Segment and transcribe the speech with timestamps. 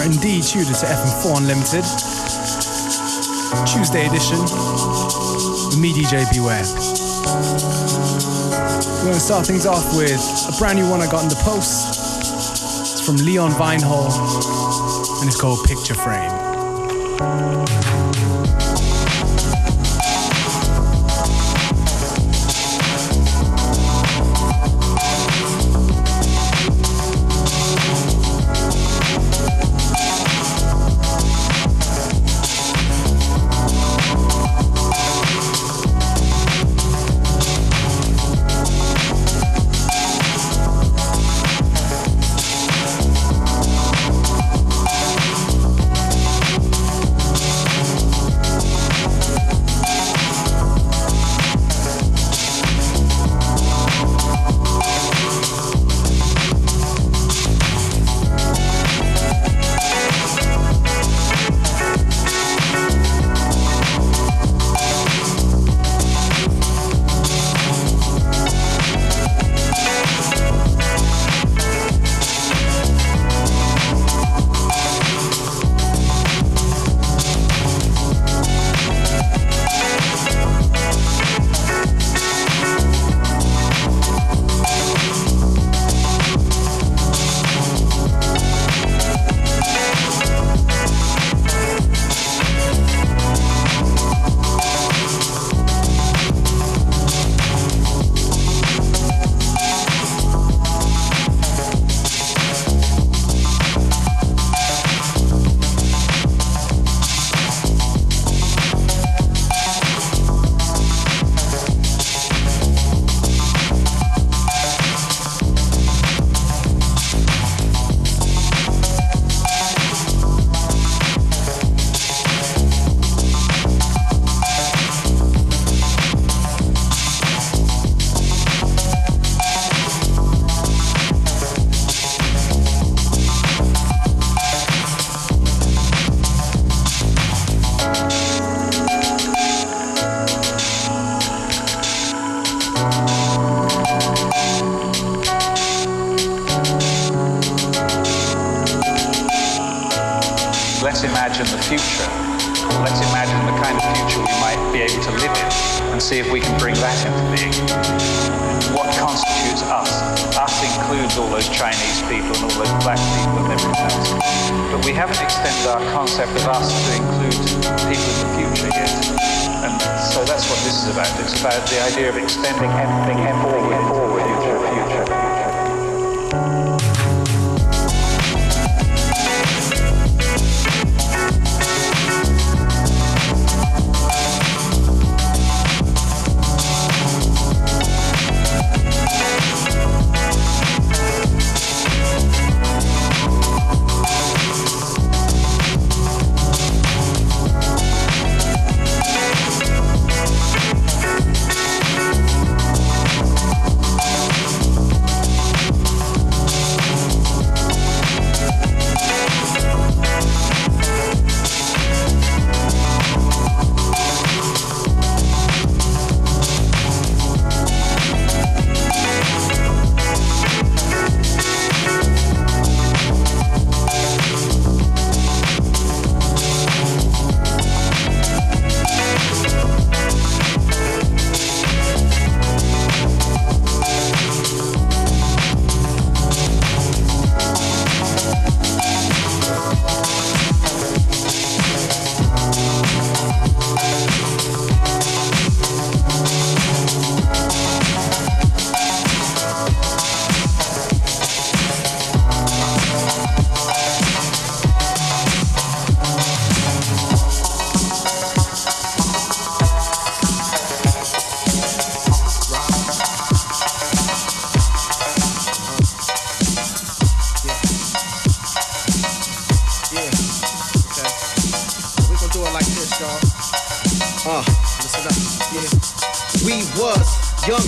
[0.00, 1.84] are indeed tuned to FM4 Unlimited.
[3.68, 4.40] Tuesday edition
[5.68, 6.64] with me, DJ Beware.
[8.96, 11.40] We're going to start things off with a brand new one I got in the
[11.44, 12.00] post.
[12.80, 14.10] It's from Leon Vynehall
[15.20, 17.69] and it's called Picture Frame.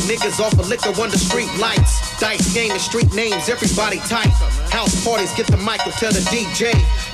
[0.08, 2.18] Niggas off of liquor under street lights.
[2.18, 4.32] Dice game and street names, everybody tight.
[4.70, 6.72] House parties, get the mic or tell the DJ.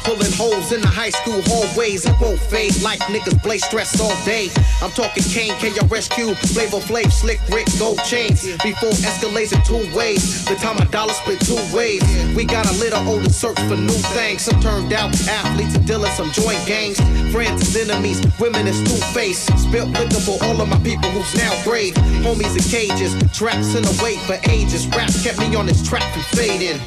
[0.09, 2.07] Pulling holes in the high school hallways.
[2.07, 4.49] It won't fade like niggas blaze stressed all day.
[4.81, 8.41] I'm talking Kane, KRSQ, Flavor Flav, Slick Rick, Gold Chains.
[8.65, 10.47] Before escalates in two ways.
[10.47, 12.01] The time a dollar split two ways.
[12.35, 14.49] We got a little older search for new things.
[14.49, 16.97] Some turned out athletes and dealers, some joint gangs.
[17.29, 19.53] Friends and enemies, women is two-faced.
[19.61, 21.93] Spilt liquor for all of my people who's now brave.
[22.25, 24.89] Homies in cages, traps in the wait for ages.
[24.89, 26.81] Rap kept me on this track from fading.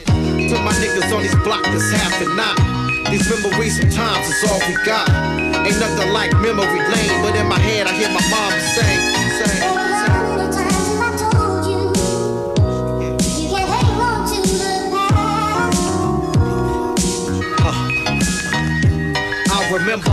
[0.49, 2.80] To my niggas on these blocks that's happening now.
[3.11, 5.09] These memories sometimes is all we got.
[5.09, 9.71] Ain't nothing like memory lane, but in my head I hear my mom say, say.
[19.71, 20.11] remember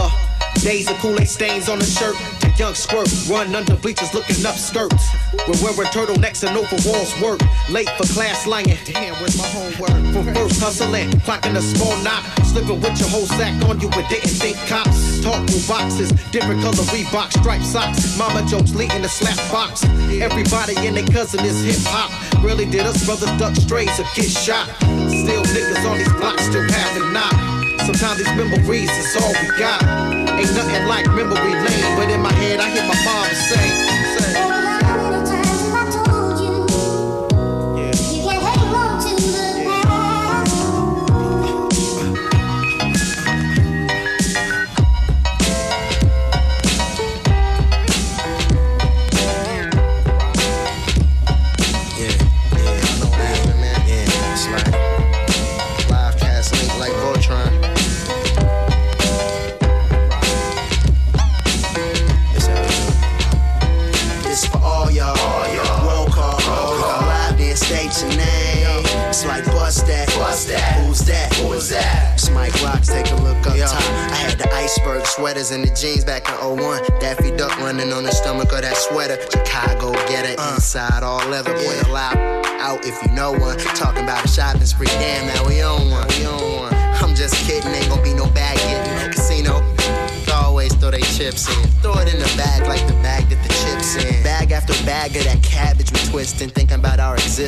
[0.61, 2.15] days of Kool-Aid stains on the shirt
[2.59, 3.09] young squirt.
[3.31, 5.09] Run under bleachers looking up skirts.
[5.47, 7.41] We're wearing turtlenecks and overalls work.
[7.71, 8.77] Late for class lying.
[8.85, 9.95] Damn, where's my homework?
[10.13, 12.25] From first hustling, clocking a small knot.
[12.45, 15.23] Slipping with your whole sack on you, but didn't think cops.
[15.23, 18.19] Talk through boxes, different color Reebok, striped socks.
[18.19, 19.85] Mama jokes leading the slap box.
[20.21, 22.11] Everybody and their cousin is hip hop.
[22.43, 24.67] Really did us brothers duck strays or get shot.
[25.09, 27.58] Still niggas on these blocks still having knock.
[27.89, 29.83] Sometimes these memories is all we got.
[30.39, 33.88] Ain't nothing like memory lane, but in my head I hear my mom say, say.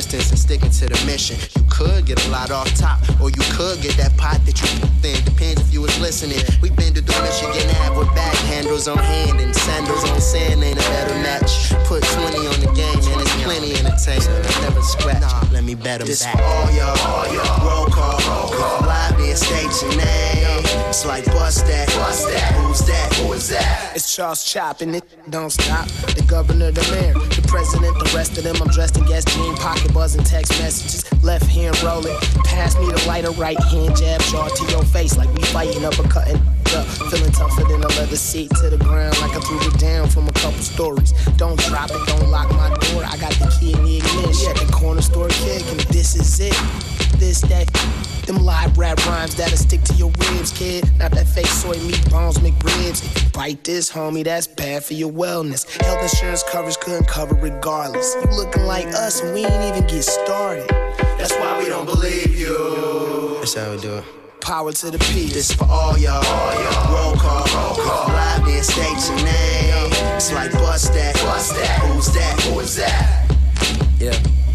[0.01, 1.37] Existence and sticking to the mission.
[1.55, 4.67] You could get a lot off top, or you could get that pot that you
[5.01, 5.23] thin.
[5.25, 6.41] Depends if you was listening.
[6.61, 10.63] We've been to Michigan Ave with bag handles on hand and sandals on sand.
[10.63, 11.69] Ain't a better match.
[11.85, 14.41] Put 20 on the game and it's plenty entertainment.
[14.57, 15.21] I never scratch.
[15.21, 16.37] Nah, Let me bet them this back.
[16.41, 17.61] all y'all, all y'all.
[17.67, 18.81] Roll call, roll call.
[18.87, 20.65] Live then state your name.
[20.89, 22.53] It's like bust that, bust that.
[22.55, 23.13] Who's that?
[23.21, 23.93] Who is that?
[23.95, 25.87] It's Charles Chop and it don't stop.
[26.17, 27.13] The governor, the mayor,
[27.51, 28.55] president, the rest of them.
[28.61, 31.03] I'm dressed in gas jean, pocket buzzing text messages.
[31.21, 32.17] Left hand rolling.
[32.45, 36.39] Pass me the lighter, right hand jab, jaw to your face like we fighting, uppercutting
[36.71, 36.87] up.
[37.11, 40.29] Feeling tougher than a leather seat to the ground like I threw it down from
[40.29, 41.11] a couple stories.
[41.35, 43.03] Don't drop it, don't lock my door.
[43.03, 44.55] I got the key in the ignition.
[44.55, 46.55] The corner store kick, and this is it.
[47.19, 47.67] This, that,
[48.25, 50.89] them live rap rhymes that'll stick to your ribs, kid.
[50.97, 53.20] Not that fake soy meat bones, McRibs.
[53.41, 55.67] Bite this, homie, that's bad for your wellness.
[55.81, 58.13] Health insurance coverage couldn't cover regardless.
[58.13, 60.69] You looking like us, and we ain't even get started.
[61.17, 63.37] That's why we don't believe you.
[63.39, 64.03] That's how we do it.
[64.41, 65.33] Power to the peace.
[65.33, 66.21] This for all y'all.
[66.21, 67.39] y'all Roll call.
[67.39, 68.09] Roll call.
[68.09, 69.91] Live then state your name.
[70.15, 71.15] It's like bust that.
[71.15, 71.79] Bust that.
[71.79, 72.41] Who's that?
[72.41, 73.35] Who is that?
[73.97, 74.50] Yeah.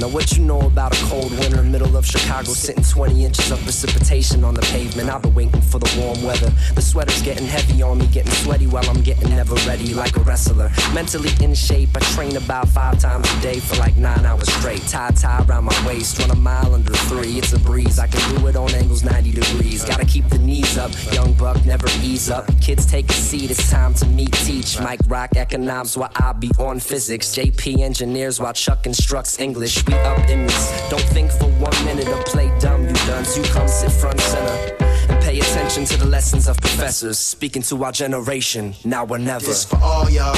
[0.00, 3.60] Now, what you know about a cold winter, middle of Chicago, sitting 20 inches of
[3.62, 5.08] precipitation on the pavement?
[5.08, 6.52] I've been waiting for the warm weather.
[6.74, 10.20] The sweater's getting heavy on me, getting sweaty while I'm getting never ready, like a
[10.20, 10.70] wrestler.
[10.94, 14.82] Mentally in shape, I train about five times a day for like nine hours straight.
[14.88, 17.38] Tie tie around my waist, run a mile under three.
[17.38, 19.84] It's a breeze, I can do it on angles 90 degrees.
[19.84, 22.46] Gotta keep the knees up, young buck never ease up.
[22.60, 24.80] Kids take a seat, it's time to meet, teach.
[24.80, 27.34] Mike Rock economics while I be on physics.
[27.34, 30.88] JP engineers while Chuck instructs English we up in this.
[30.88, 33.36] Don't think for one minute or play dumb, you duns.
[33.36, 34.76] You come sit front center
[35.10, 39.44] and pay attention to the lessons of professors speaking to our generation now or never.
[39.44, 40.34] This for all y'all.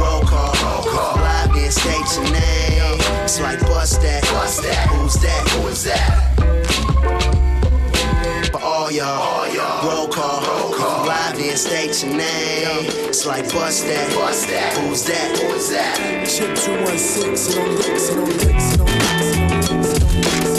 [0.00, 1.16] Roll call, roll call.
[1.16, 3.00] Live then state your name.
[3.24, 4.88] It's like bust that, bust that.
[4.90, 5.48] Who's that?
[5.50, 6.12] Who is that?
[8.52, 9.42] For all y'all.
[9.84, 10.40] Roll call,
[11.34, 12.86] Live state your name.
[13.08, 14.76] It's like bust that, bust that.
[14.78, 15.38] Who's that?
[15.38, 16.28] Who is that?
[16.28, 20.51] Chip 216, sit on lick, sit on lick, sit on lick, sit on lick.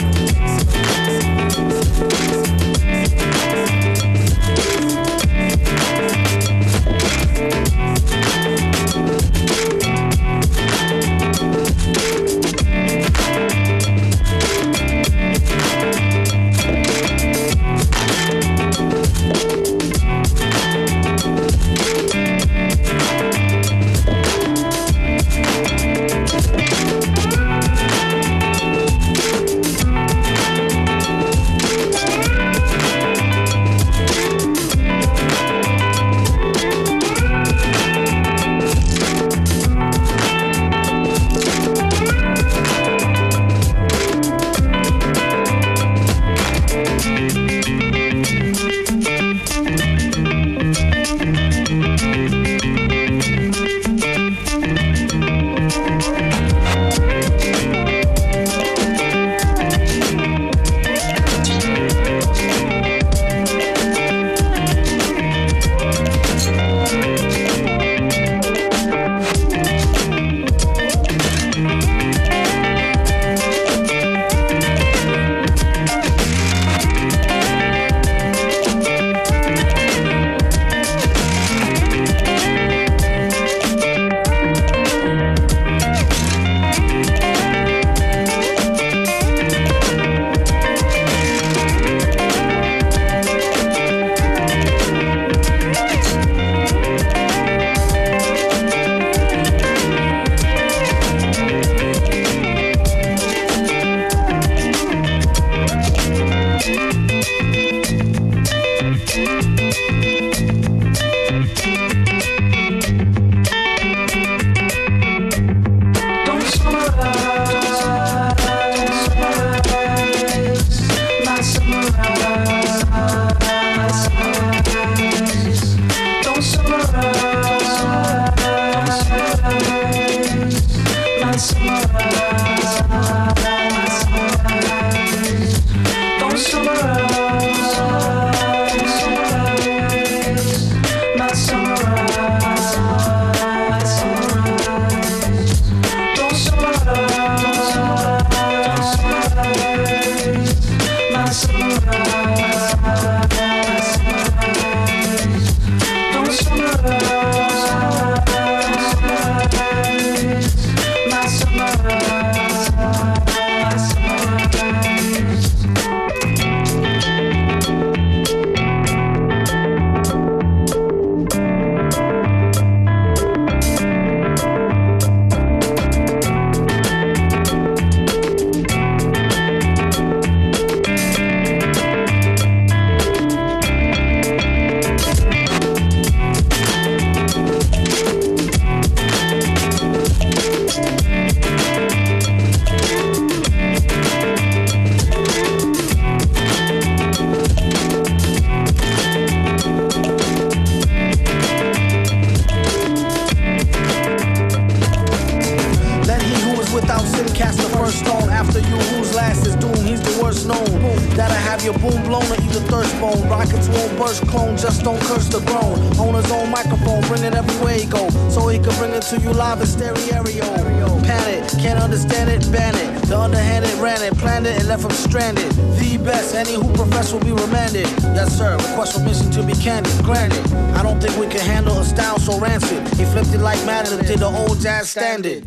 [224.64, 225.52] And left him stranded.
[225.80, 227.88] The best, any who profess will be remanded.
[228.16, 230.46] Yes, sir, request permission to be candid, granted.
[230.76, 232.88] I don't think we can handle a style so rancid.
[232.98, 235.44] He flipped it like Madden did the old jazz standard.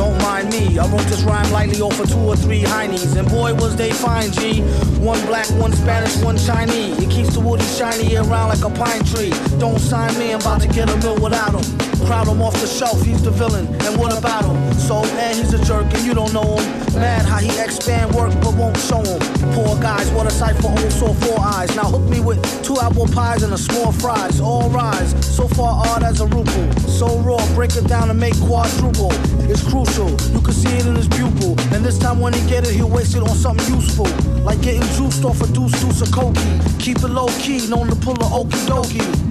[0.00, 3.14] Don't mind me, I wrote this rhyme lightly of two or three heinies.
[3.18, 4.62] And boy, was they fine, G.
[5.00, 6.98] One black, one Spanish, one Chinese.
[6.98, 9.32] It keeps the woody shiny around like a pine tree.
[9.58, 11.78] Don't sign me, I'm about to get a mill without him.
[12.06, 13.66] Crowd him off the shelf, he's the villain.
[13.86, 14.56] And what about him?
[14.74, 16.80] So, and he's a jerk, and you don't know him.
[16.94, 19.20] Mad how he expand work, but won't show him.
[19.52, 21.74] Poor guys, what a sight for old sore four eyes.
[21.76, 24.40] Now hook me with two apple pies and a small fries.
[24.40, 26.80] All rise, so far odd as a ruple.
[26.88, 29.12] So raw, break it down and make quadruple.
[29.50, 31.58] It's crucial, you can see it in his pupil.
[31.72, 34.06] And this time when he get it, he'll waste it on something useful.
[34.42, 36.80] Like getting juiced off a deuce deuce of cokie.
[36.80, 39.30] Keep it low key, known to pull a okie dokie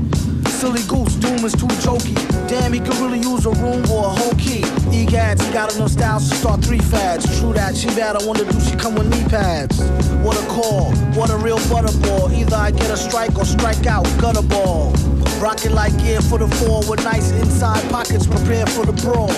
[0.60, 2.16] silly goose, Doom is too jokey.
[2.50, 4.62] Damn, he could really use a room or a whole key.
[4.92, 7.24] Egads, he got enough styles to start three fads.
[7.40, 9.80] True that, she bad, I wonder do she come with knee pads?
[10.26, 12.38] What a call, what a real butterball.
[12.38, 14.92] Either I get a strike or strike out, gutter ball.
[15.40, 19.32] Rocket like gear for the four with nice inside pockets prepared for the brawl.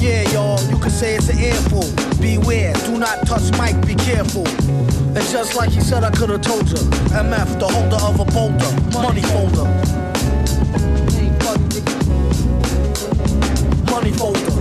[0.00, 1.84] Yeah, y'all, you can say it's an earful.
[2.20, 4.48] Beware, do not touch mic, be careful.
[4.48, 6.76] And just like he said, I could've told you.
[7.12, 9.68] MF, the holder of a boulder, money folder.
[13.90, 14.53] money folder.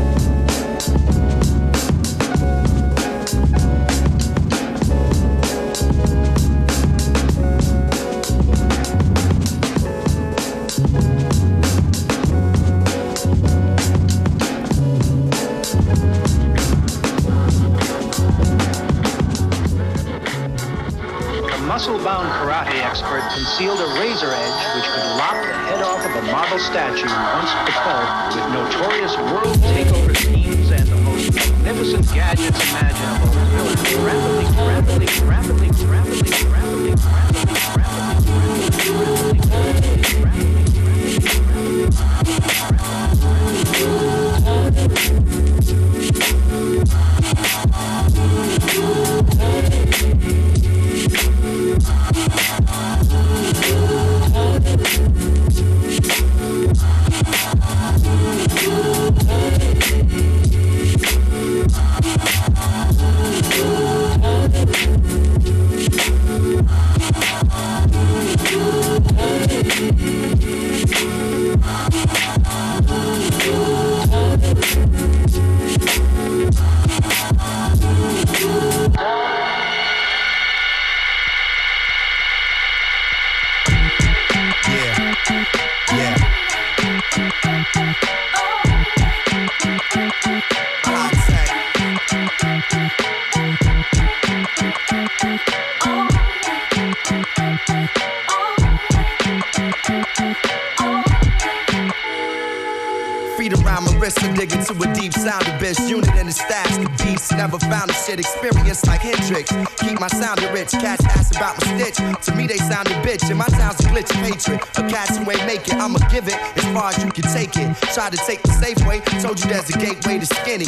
[108.10, 109.52] Experience like Hendrix.
[109.78, 110.72] Keep my sounding rich.
[110.72, 111.98] Cats ask about my stitch.
[112.26, 113.30] To me, they sound a bitch.
[113.30, 114.60] And my sound's a glitch of hatred.
[114.78, 115.76] A cats who ain't make it.
[115.76, 117.76] I'ma give it as far as you can take it.
[117.94, 119.00] Try to take the safe way.
[119.22, 120.66] Told you there's a gateway to skinny.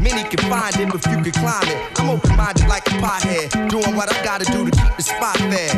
[0.00, 1.78] Many can find it if you can climb it.
[1.98, 3.68] I'm open minded like a pothead.
[3.68, 5.72] Doing what I gotta do to keep the spot fair.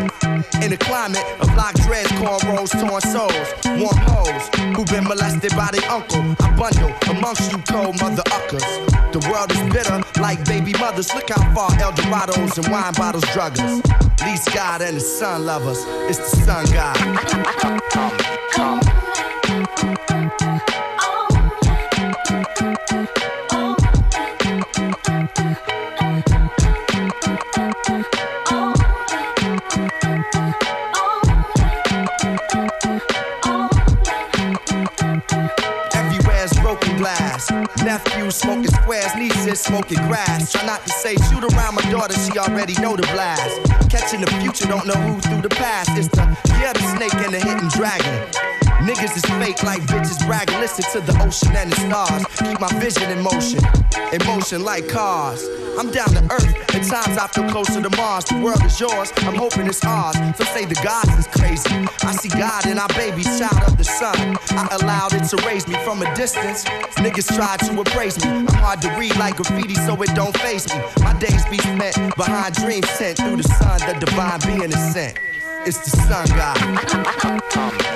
[0.62, 3.48] In a climate of lock dreads, cornrows, torn souls,
[3.80, 4.44] warm hoes
[4.76, 6.20] who've been molested by their uncle.
[6.40, 8.66] I bundle amongst you cold mother uckers.
[9.12, 11.14] The world is bitter like baby mothers.
[11.14, 13.82] Look how far El Dorados and wine bottles drug us.
[14.24, 15.84] Least God and the sun lovers.
[16.08, 16.96] It's the sun god.
[17.26, 17.80] Come,
[18.52, 19.17] come.
[37.88, 40.52] Nephew smoking squares, nieces smoking grass.
[40.52, 43.62] Try not to say shoot around my daughter, she already know the blast.
[43.88, 45.96] Catching the future, don't know who through the past.
[45.96, 46.20] It's the
[46.60, 48.67] yeah, the snake and the hidden dragon.
[48.88, 50.58] Niggas is fake like bitches bragging.
[50.60, 52.24] Listen to the ocean and the stars.
[52.40, 53.60] Keep my vision in motion,
[54.14, 55.46] in motion like cars.
[55.78, 56.56] I'm down to earth.
[56.74, 58.24] At times I feel closer to Mars.
[58.24, 59.12] The world is yours.
[59.18, 60.16] I'm hoping it's ours.
[60.38, 61.68] So say the gods is crazy.
[62.00, 64.38] I see God in our baby child of the sun.
[64.56, 66.64] I allowed it to raise me from a distance.
[66.96, 68.30] Niggas try to appraise me.
[68.30, 70.80] I'm hard to read like graffiti, so it don't face me.
[71.04, 73.80] My days be spent behind dreams sent through the sun.
[73.80, 75.20] The divine being is sent.
[75.66, 77.87] It's the sun god.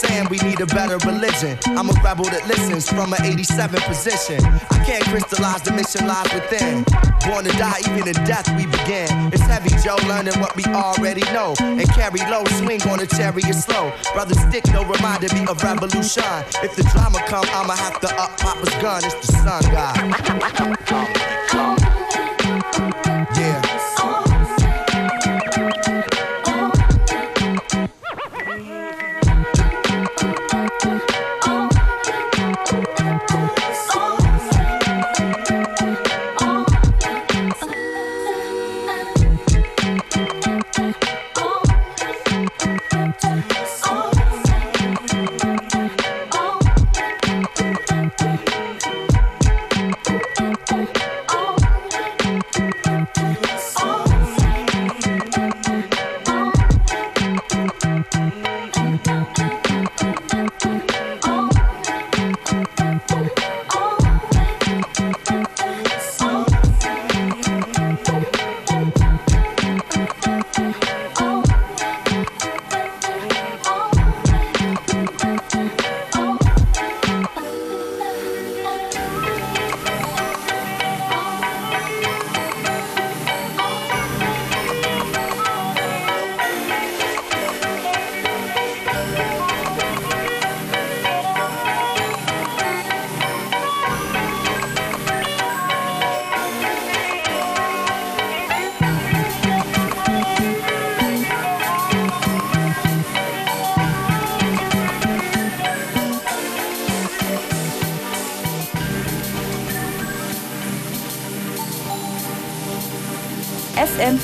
[0.00, 1.58] Saying we need a better religion.
[1.76, 4.40] I'm a rebel that listens from an 87 position.
[4.70, 6.84] I can't crystallize the mission lies within.
[7.28, 9.08] Born to die, even in death we begin.
[9.32, 11.54] It's heavy, Joe, learning what we already know.
[11.60, 13.92] And carry low, swing on a chariot slow.
[14.14, 16.24] Brother Stick, no reminder me of revolution.
[16.64, 19.04] If the drama come, I'ma have to up Papa's gun.
[19.04, 21.89] It's the sun god.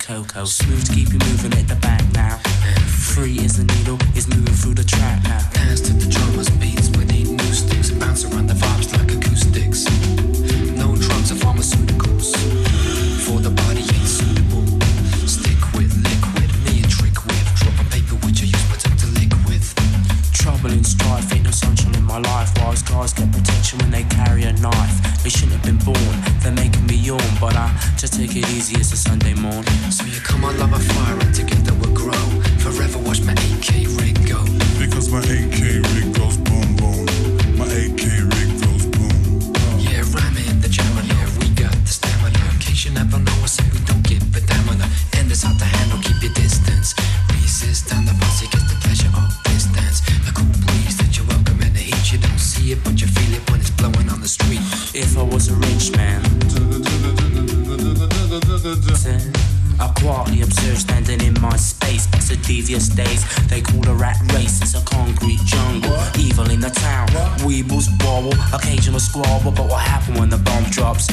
[0.00, 0.59] Coco.
[21.50, 22.56] Essential in my life.
[22.58, 25.24] Wise guys get protection when they carry a knife.
[25.24, 27.18] They shouldn't have been born, they're making me yawn.
[27.40, 27.66] But I
[27.98, 29.64] just take it easy, it's a Sunday morning.
[29.90, 32.24] So you come on, love a fire, and together we'll grow.
[32.62, 34.44] Forever watch my AK rig go.
[34.78, 35.60] Because my AK
[35.90, 37.09] rig goes boom boom.
[62.70, 63.24] easiest days.
[63.48, 65.96] They call the rat race, it's a concrete jungle.
[66.18, 69.50] Evil in the town, weebles bobble, occasional squabble.
[69.50, 71.09] But what happens when the bomb drops?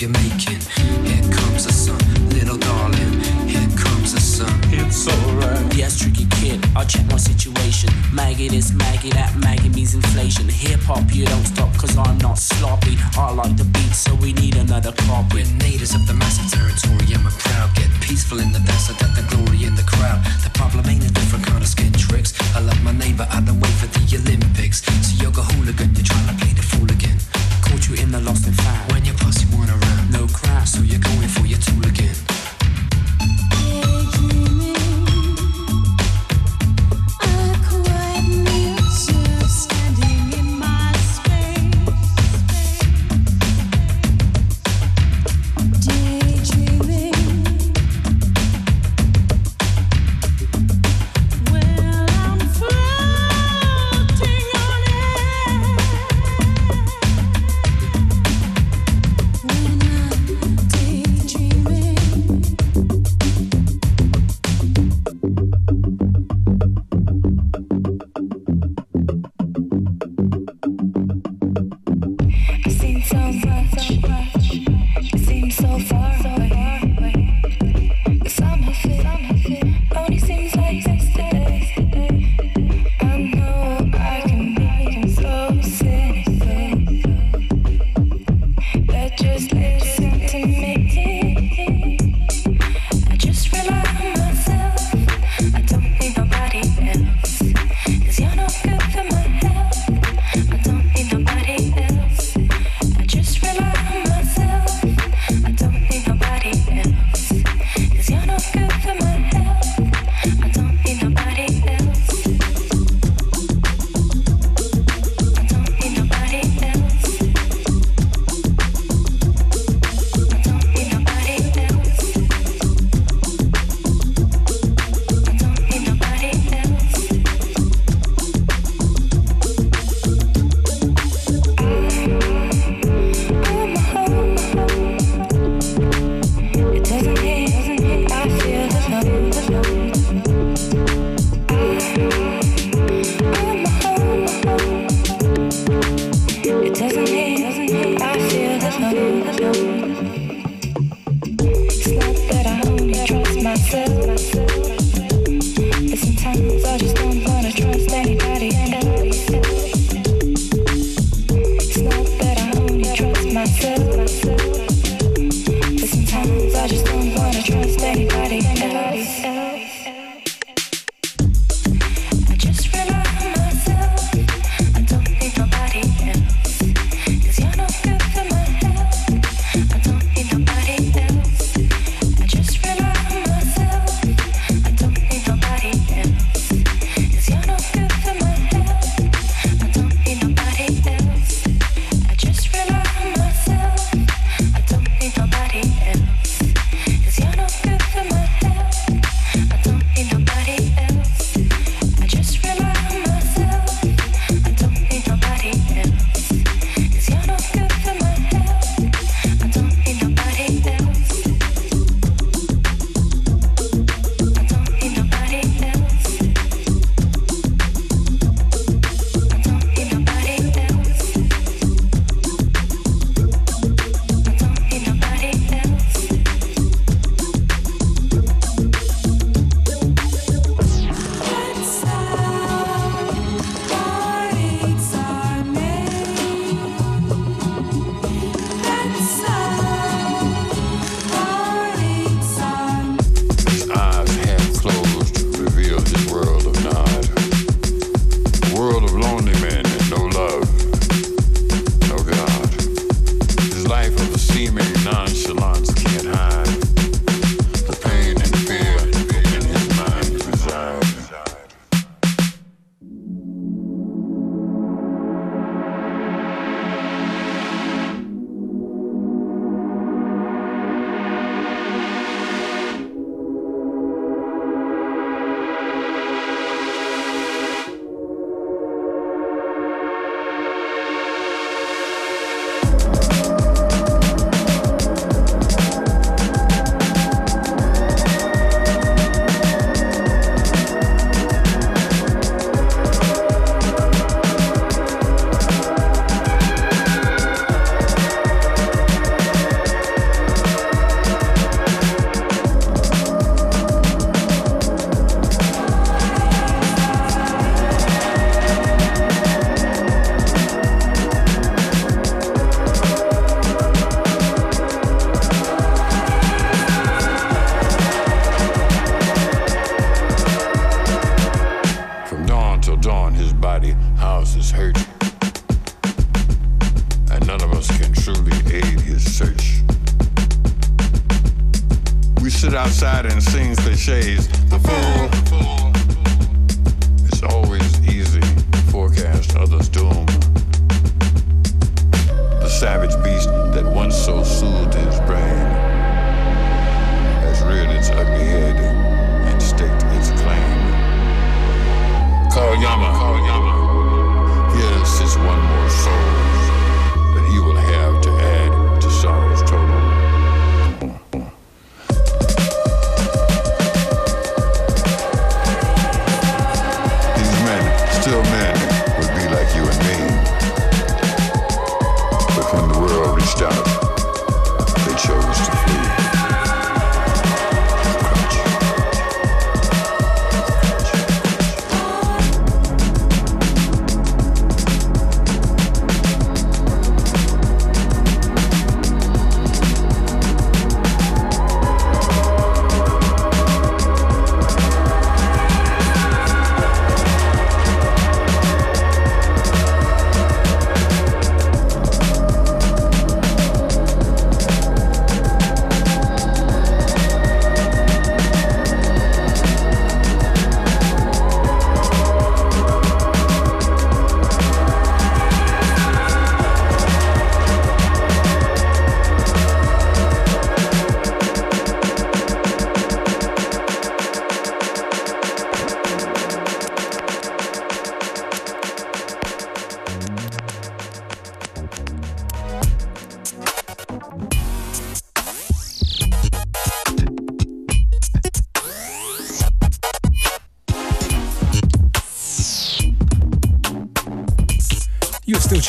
[0.00, 0.60] you're making.
[1.04, 3.20] Here comes the sun, little darling.
[3.44, 4.48] Here comes the sun.
[4.72, 5.76] It's alright.
[5.76, 7.90] Yes, tricky kid, I'll check my situation.
[8.12, 10.48] Maggie this, Maggie that, Maggie means inflation.
[10.48, 12.96] Hip hop, you don't stop, cause I'm not sloppy.
[13.16, 15.44] I like the beat, so we need another copy.
[15.44, 17.74] We're natives of the massive territory, I'm a proud.
[17.76, 20.24] Get peaceful in the desert, that the glory in the crowd.
[20.44, 22.32] The problem ain't a different kind of skin tricks.
[22.56, 24.80] I love my neighbor, I don't wait for the Olympics.
[25.04, 27.18] So you're a hooligan, you're trying to play the fool again.
[27.60, 28.48] Caught you in the lost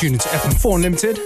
[0.02, 1.16] tuned into FM4 Unlimited.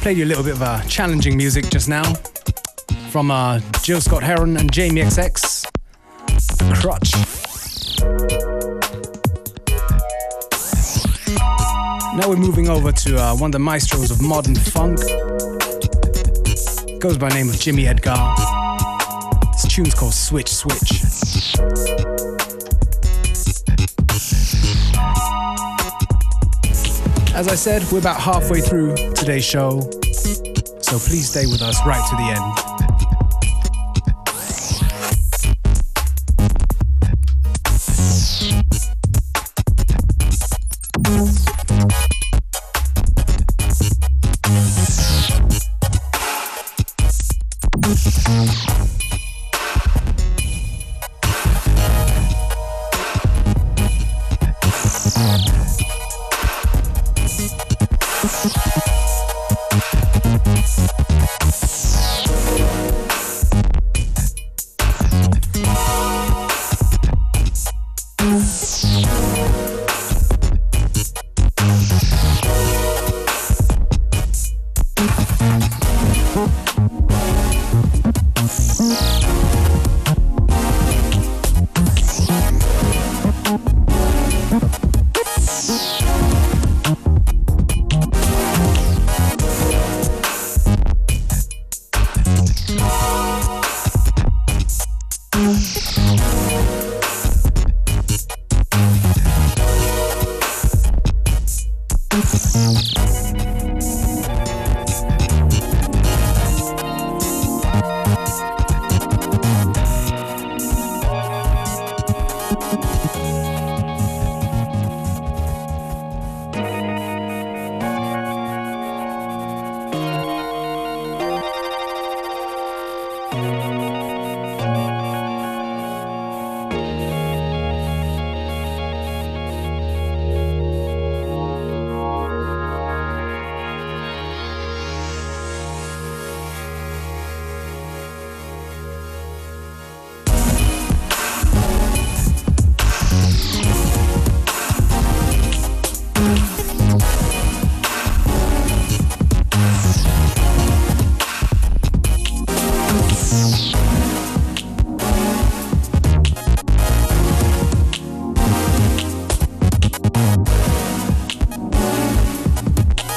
[0.00, 2.02] Played you a little bit of uh, challenging music just now
[3.10, 5.66] from uh, Gil Scott-Heron and Jamie XX.
[6.74, 7.12] Crutch.
[12.16, 15.00] Now we're moving over to uh, one of the maestros of modern funk.
[16.98, 18.16] Goes by name of Jimmy Edgar.
[19.52, 21.02] This tune's called Switch Switch.
[27.42, 32.08] As I said, we're about halfway through today's show, so please stay with us right
[32.10, 32.71] to the end.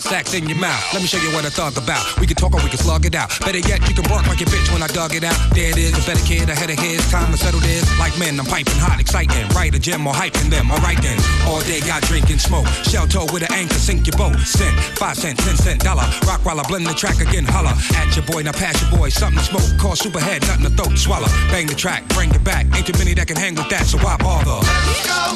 [0.00, 0.82] That nutsack in your mouth.
[0.92, 2.02] Let me show you what I thug about.
[2.20, 3.30] We can talk or we can slug it out.
[3.40, 5.36] Better yet, you can bark like your bitch when I dug it out.
[5.54, 7.00] There it is, a better kid ahead of his.
[7.10, 7.86] Time to settle this.
[7.98, 9.48] Like men, I'm piping hot, exciting.
[9.54, 10.70] Right a gym or hyping them.
[10.70, 11.18] Alright then.
[11.46, 12.66] All day got drinking smoke.
[12.86, 14.38] Shell toe with an anchor, sink your boat.
[14.40, 16.06] Cent, five cent, ten cent, dollar.
[16.26, 17.44] Rock while I blend the track again.
[17.44, 19.08] Holla at your boy, now pass your boy.
[19.08, 19.80] Something to smoke.
[19.80, 20.98] Call superhead, nothing to throat.
[20.98, 21.28] Swallow.
[21.50, 22.66] Bang the track, bring it back.
[22.76, 24.60] Ain't too many that can hang with that, so why bother?
[25.06, 25.27] Yeah.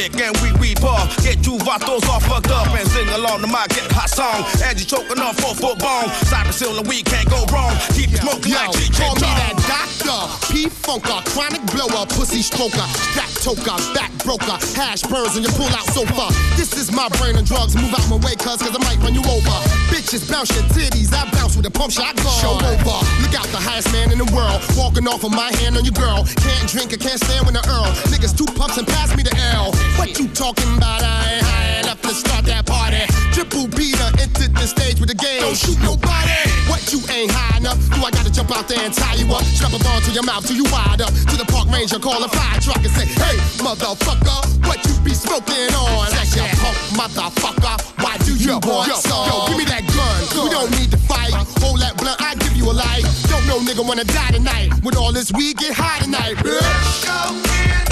[0.00, 1.12] Rhymes and we we puff.
[1.22, 4.44] Get you vatos all fucked up and sing along to my get hot song.
[4.64, 6.08] As you choking on four foot bone.
[6.24, 7.76] Cyber seal and we can't go wrong.
[7.92, 10.20] Keep it smoking like Yo, TJ call me that doctor,
[10.52, 15.68] P funker, chronic blower, pussy stroker, back toker, back broker, hash burns on your pull
[15.68, 16.32] out sofa.
[16.56, 17.76] This is my brain and drugs.
[17.76, 19.56] Move out my way, cuz, cause I might run you over.
[19.92, 22.16] Bitches bounce your titties, I bounce with a pump shot.
[22.40, 22.98] Show over.
[23.20, 24.64] Look out, the highest man in the world.
[24.76, 26.24] Walking off of my hand on your girl.
[26.40, 27.88] Can't drink, I can't stand with the earl.
[28.08, 29.72] Niggas two puffs and pass me the L.
[29.98, 31.02] What you talking about?
[31.02, 33.02] I ain't high enough to start that party.
[33.32, 35.40] Triple Peter entered the stage with the game.
[35.40, 36.34] Don't shoot nobody.
[36.70, 37.78] What you ain't high enough?
[37.90, 39.42] Do I gotta jump out there and tie you up?
[39.42, 41.12] Strap a ball to your mouth till you wide up.
[41.12, 45.14] To the park ranger, call a fire truck and say, Hey, motherfucker, what you be
[45.14, 46.10] smoking on?
[46.10, 47.76] That's your punk motherfucker.
[48.02, 49.26] Why do you want yo, some?
[49.26, 50.44] Yo, give me that gun.
[50.44, 51.32] We don't need to fight.
[51.62, 53.04] Hold that blunt, I give you a light.
[53.28, 54.70] Don't no nigga wanna die tonight.
[54.82, 56.60] With all this weed, get high tonight, bitch.
[57.04, 57.89] Kids on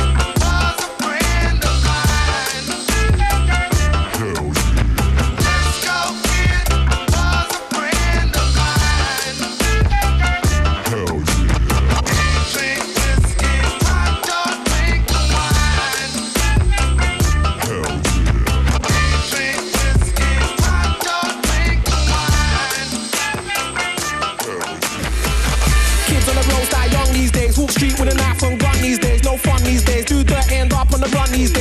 [27.98, 29.22] with a knife and gun these days.
[29.24, 30.04] No fun these days.
[30.04, 31.57] Do dirt, end up on the run these days.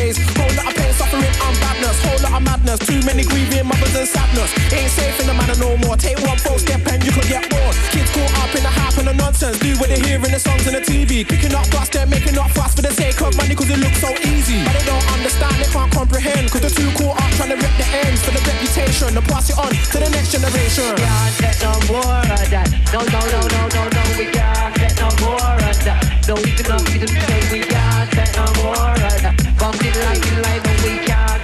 [2.67, 2.87] Madness.
[2.87, 4.51] Too many grieving mothers and sadness.
[4.73, 5.95] Ain't safe in the manner no more.
[5.95, 7.75] Take one false step and you could get bored.
[7.91, 9.59] Kids caught up in the hype and the nonsense.
[9.59, 11.27] Do what they hear in the songs and the TV.
[11.27, 13.99] Picking up dust, they're making up fuss for the sake of money cause it looks
[13.99, 14.59] so easy.
[14.65, 16.51] But they don't understand, they can't comprehend.
[16.51, 19.49] Cause they're too caught up trying to rip the ends for the reputation and pass
[19.49, 20.91] it on to the next generation.
[20.95, 22.67] We Can't get no more of that.
[22.91, 26.01] No, no, no, no, no, no, we can't get no more of that.
[26.27, 29.35] No, we can not, we can say we can't get no more of that.
[29.55, 31.36] Bump it like it like, no, we can't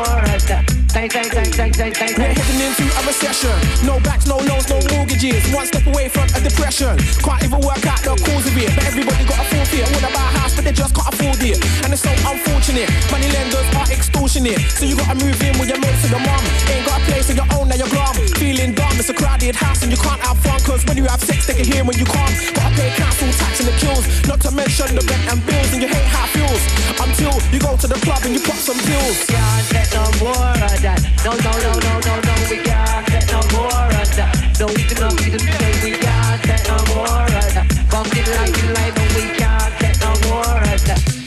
[0.00, 0.89] more of that.
[0.90, 3.54] We're heading into a recession.
[3.86, 5.46] No backs, no loans, no mortgages.
[5.54, 6.98] One step away from a depression.
[7.22, 8.74] Can't even work out the cause of it.
[8.74, 9.86] But everybody got a full fear.
[9.94, 11.62] Wanna buy a house, but they just can't afford it.
[11.86, 12.90] And it's so unfortunate.
[13.14, 14.58] Money lenders are extortionate.
[14.74, 16.42] So you gotta move in with your mates and your mum.
[16.66, 18.14] Ain't got a place of your own, now you're glum.
[18.42, 20.58] Feeling dumb, it's a crowded house and you can't have fun.
[20.66, 22.34] Cause when you have sex, they can hear when you can't.
[22.58, 24.04] Gotta pay council tax and the kills.
[24.26, 25.70] Not to mention the rent and bills.
[25.70, 26.62] And you hate how it feels.
[26.98, 29.22] Until you go to the club and you pop some pills.
[29.30, 30.50] Can't get no more
[30.82, 31.00] that.
[31.24, 34.56] No, no, no, no, no, no, we can't get no more of that.
[34.58, 37.66] No, we can not, can say we can't get no more of that.
[37.90, 41.19] Bump it like it like, no, we can't get no more of that.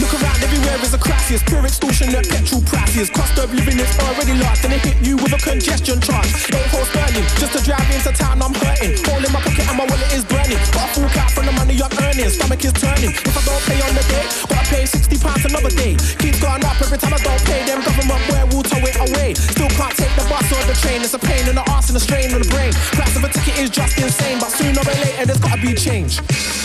[0.00, 1.42] Look around everywhere is a crisis.
[1.46, 3.10] Pure extortionate petrol prices.
[3.10, 6.26] Cost of living is already lost, and it hit you with a congestion charge.
[6.50, 8.98] Eight horse burning, just to drive into town, I'm hurting.
[9.06, 10.58] Hole in my pocket and my wallet is burning.
[10.74, 12.28] Got a full cap from the money I'm earning.
[12.28, 13.14] Stomach is turning.
[13.14, 15.94] If I don't pay on the day, gotta pay 60 pounds another day.
[16.18, 17.62] Keeps going up every time I don't pay.
[17.64, 19.34] Them government where will tow it away.
[19.38, 21.00] Still can't take the bus or the train.
[21.06, 22.74] It's a pain in the arse and a strain on the brain.
[22.98, 26.18] Price of a ticket is just insane, but sooner or later there's gotta be change.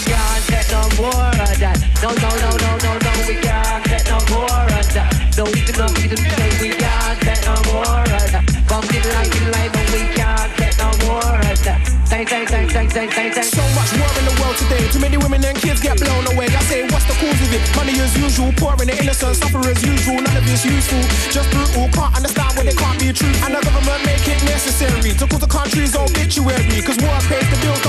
[0.10, 1.78] Can't get no more of that.
[2.02, 5.10] No, no, no, no, no, no, we can't get no more of that.
[5.38, 8.44] No, we can not, we can say we can't get no more of that.
[8.68, 11.80] Bump it like it like, no, we can't get no more of that.
[12.10, 13.48] Thank, thank, thank, thank, thank, thank, thank.
[13.54, 14.82] So much war in the world today.
[14.92, 16.50] Too many women and kids get blown away.
[16.50, 17.62] I say, what's the cause of it?
[17.78, 20.18] Money as usual, poor and the innocent suffer as usual.
[20.20, 21.00] None of it's useful,
[21.30, 21.88] just brutal.
[21.94, 23.32] Can't understand what they can't be true.
[23.46, 26.82] And the government make it necessary to cause the country's obituary.
[26.82, 27.80] Cause war pays the bills,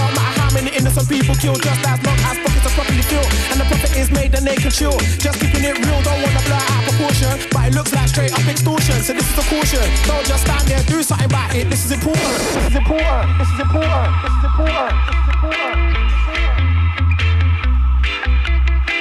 [0.90, 1.62] many innocent people killed.
[1.62, 3.30] Just as long as pockets are properly filled.
[3.50, 4.98] And the profit is made, then they can chill.
[5.18, 7.38] Just keeping it real, don't wanna blur out proportion.
[7.50, 9.02] But it looks like straight up extortion.
[9.02, 9.86] So this is a caution.
[10.06, 11.70] Don't just stand there, do something about it.
[11.70, 12.38] This is important.
[12.38, 13.38] This is important.
[13.38, 14.12] This is important.
[14.22, 14.94] This is important.
[15.06, 15.78] This is important.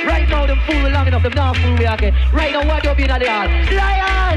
[0.06, 2.14] Right now, them fool long enough, them not fool we again.
[2.34, 3.48] Right now, what you be in the hall?
[3.48, 4.29] Lion!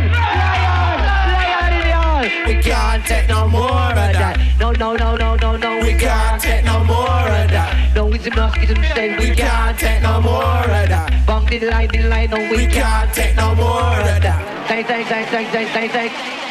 [2.22, 4.38] We can't take no more of that.
[4.60, 7.96] No, no, no, no, no, no, we can't take no more of that.
[7.96, 11.26] No, it's enough, it's insane, we can't take no more of that.
[11.26, 14.68] Bump the line, the line, no, we can't take no more of that.
[14.68, 16.41] Thank, thank, thank, thank, thank, thank, thank.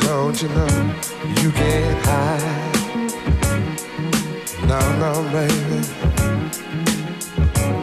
[0.00, 0.94] Don't you know
[1.40, 2.66] you can't hide?
[4.66, 5.80] No, no, baby.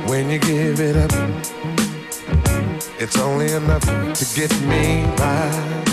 [0.10, 1.12] When you give it up,
[3.00, 5.93] it's only enough to get me by.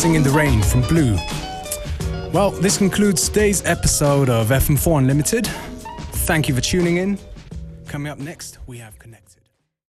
[0.00, 1.14] Dancing in the Rain from Blue.
[2.32, 5.46] Well, this concludes today's episode of FM4 Unlimited.
[5.46, 7.18] Thank you for tuning in.
[7.86, 9.29] Coming up next, we have Connected.